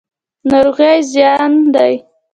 [0.49, 1.93] ناروغي زیان دی.